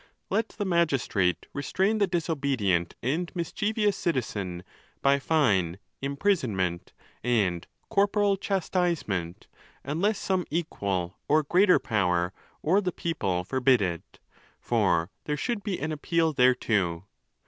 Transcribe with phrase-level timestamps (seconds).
[0.31, 4.63] Let the magistrate restrain the disobedient and mischievous citizen,
[5.03, 6.91] by" fine, imprisonment,
[7.23, 9.45] and corporal chastisement;
[9.83, 12.33] unless some equal or greater power,
[12.63, 14.19] or the people forbid it;
[14.59, 17.05] for there should be an appeal thereto.